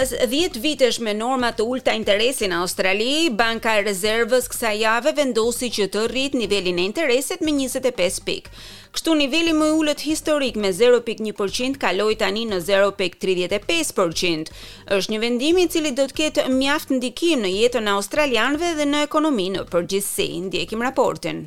[0.00, 3.06] Pas 10 vitesh me norma të ulta interesi në Australi,
[3.40, 8.50] Banka e Rezervës kësaj jave vendosi që të rrit nivelin e interesit me 25 pikë.
[8.96, 14.50] Kështu niveli më i ulët historik me 0.1% kaloi tani në 0.35%.
[14.98, 18.90] Është një vendim i cili do të ketë mjaft ndikim në jetën e australianëve dhe
[18.94, 20.32] në ekonominë në përgjithësi.
[20.48, 21.46] Ndjekim raportin.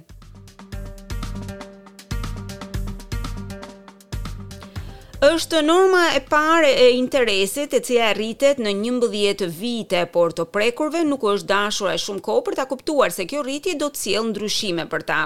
[5.25, 8.69] është norma e parë e interesit e cia rritet në
[9.01, 13.25] 11 vite, por të prekurve nuk është dashur e shumë ko për ta kuptuar se
[13.25, 15.21] kjo rritje do të cilë ndryshime për ta.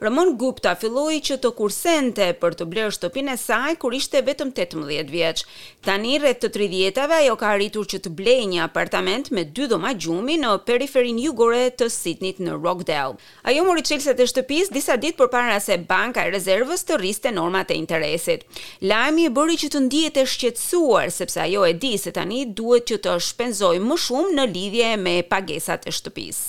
[0.00, 4.54] Ramon Gupta filloi që të kursente për të blerë shtëpinë e saj kur ishte vetëm
[4.56, 5.42] 18 vjeç.
[5.84, 9.92] Tani rreth të 30-tave ajo ka arritur që të blejë një apartament me dy dhoma
[9.96, 13.20] gjumi në periferin jugore të Sydney-t në Rockdale.
[13.48, 17.72] Ajo mori çelësat e shtëpisë disa ditë përpara se banka e rezervës të rriste normat
[17.72, 18.44] e interesit.
[18.84, 22.84] Lajmi e bëri që të ndihet e shqetësuar sepse ajo e di se tani duhet
[22.92, 26.44] që të shpenzojë më shumë në lidhje me pagesat e shtëpisë.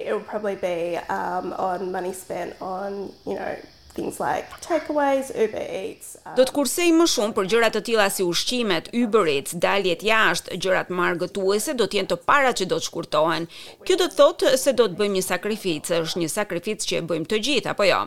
[0.00, 0.74] It will probably be
[1.18, 2.96] um on money spent on,
[3.28, 3.52] you know,
[3.94, 6.16] things like takeaways, Uber Eats.
[6.24, 10.04] Uh, do të kursej më shumë për gjërat të tila si ushqimet, Uber Eats, daljet
[10.06, 13.48] jashtë, gjërat margëtuese do t'jen të para që do të shkurtohen.
[13.86, 17.02] Kjo do të thotë se do të bëjmë një sakrificë, është një sakrificë që e
[17.10, 18.02] bëjmë të gjithë, apo jo?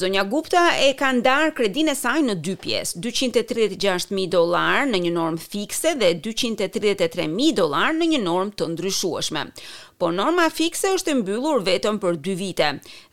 [0.00, 5.12] Zonja Gupta e ka ndarë kredin e saj në dy pjesë, 236.000 dollar në një
[5.16, 9.48] normë fikse dhe 233.000 dollar në një normë të ndryshueshme.
[10.00, 12.68] Po norma fikse është e mbyllur vetëm për 2 vite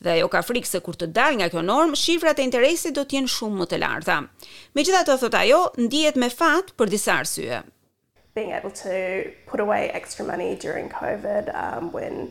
[0.05, 3.03] dhe ajo ka frikë se kur të dalë nga kjo normë, shifrat e interesit do
[3.03, 4.15] të jenë shumë më të larta.
[4.79, 7.59] Megjithatë, thot ajo, ndihet me fat për disa arsye.
[8.39, 9.01] Being able to
[9.51, 12.21] put away extra money during Covid um when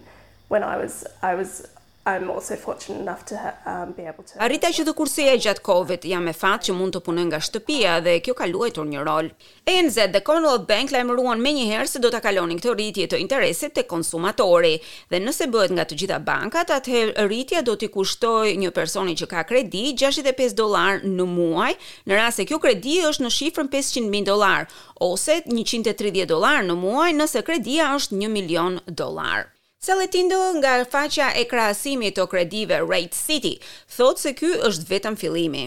[0.54, 1.60] when I was I was
[2.06, 3.34] I'm also fortunate enough to
[3.72, 4.34] um, be able to.
[4.46, 7.96] Arrita që të kursoja gjatë Covid, jam e fat që mund të punoj nga shtëpia
[8.04, 9.32] dhe kjo ka luajtur një rol.
[9.72, 13.82] NZ, dhe Commonwealth Bank lajmëruan menjëherë se do ta kalonin këtë rritje të interesit te
[13.90, 14.76] konsumatori
[15.10, 19.26] dhe nëse bëhet nga të gjitha bankat, atëherë rritja do t'i kushtojë një personi që
[19.34, 21.72] ka kredi 65 dollar në muaj,
[22.06, 24.70] në rast se kjo kredi është në shifrën 500.000 dollar
[25.10, 29.48] ose 130 dollar në muaj nëse kredia është 1 milion dollar.
[29.86, 33.52] Sally Tindall nga faqja e krahasimit të kredive Rate City
[33.96, 35.60] thotë se ky është vetëm fillimi.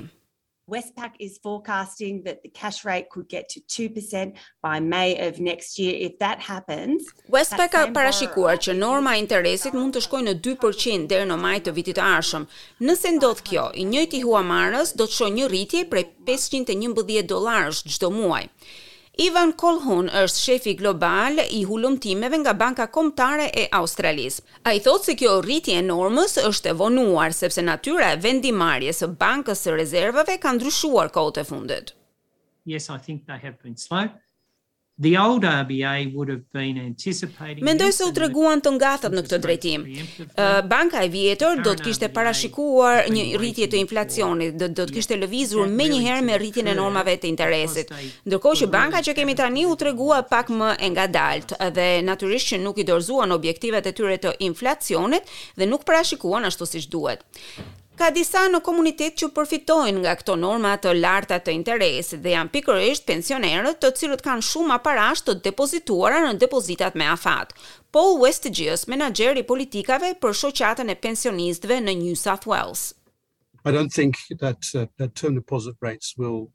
[0.74, 4.34] Westpac is forecasting that the cash rate could get to 2%
[4.68, 7.07] by May of next year if that happens.
[7.38, 11.56] Westpac ka parashikuar që norma e interesit mund të shkojë në 2% deri në maj
[11.69, 12.50] të vitit të ardhshëm.
[12.90, 18.12] Nëse ndodh kjo, i njëjti huamarrës do të shohë një rritje prej 511 dollarësh çdo
[18.19, 18.44] muaj.
[19.19, 24.46] Ivan Kolhun është shefi global i hulumtimeve nga Banka Kombëtare e Australisë.
[24.72, 29.09] Ai thotë se kjo rritje e normës është e vonuar sepse natyra e vendimarrjes së
[29.25, 31.91] Bankës së Rezervave ka ndryshuar kohët e fundit.
[32.75, 34.07] Yes, I think they have been slow.
[35.02, 39.38] The old RBA would have been anticipating Mendoj se u treguan të ngathët në këtë
[39.46, 39.86] drejtim.
[40.68, 45.72] Banka e vjetër do të kishte parashikuar një rritje të inflacionit, do të kishte lëvizur
[45.72, 47.96] menjëherë me rritjen e normave të interesit.
[48.28, 52.62] Ndërkohë që banka që kemi tani u tregua pak më e ngadalt dhe natyrisht që
[52.68, 57.24] nuk i dorëzuan objektivet e tyre të inflacionit dhe nuk parashikuan ashtu siç duhet
[58.00, 62.52] ka disa në komunitet që përfitojnë nga këto norma të larta të interesit dhe janë
[62.54, 67.52] pikërisht pensionerët të cilët kanë shumë aparash të depozituara në depozitat me afat.
[67.92, 72.88] Paul po Westigius, menager i politikave për shoqatën e pensionistëve në New South Wales.
[73.68, 76.46] I don't think that uh, that term deposit rates will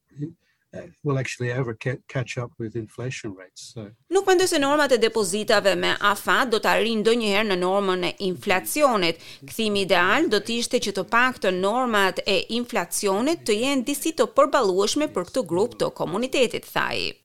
[1.04, 1.74] will actually ever
[2.14, 3.62] catch up with inflation rates.
[3.74, 3.82] So
[4.14, 8.14] Nuk mendoj se normat e depozitave me afat do të arrijnë ndonjëherë në normën e
[8.30, 9.20] inflacionit.
[9.50, 14.30] Kthimi ideal do të ishte që të paktën normat e inflacionit të jenë disi të
[14.36, 17.23] përballueshme për këtë grup të komunitetit, thaj.